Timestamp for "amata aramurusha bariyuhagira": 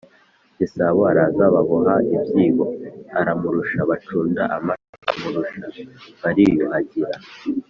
4.55-7.13